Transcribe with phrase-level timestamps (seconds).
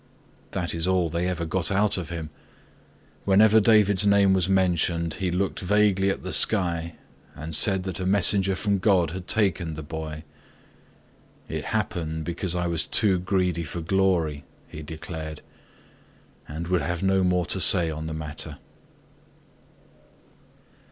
[0.49, 2.31] That is all they ever got out of him.
[3.23, 6.95] Whenever David's name was mentioned he looked vaguely at the sky
[7.35, 10.23] and said that a messenger from God had taken the boy.
[11.47, 15.41] "It happened because I was too greedy for glory," he declared,
[16.47, 18.57] and would have no more to say in the matter.